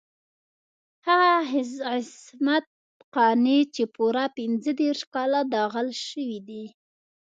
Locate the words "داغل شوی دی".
5.53-6.65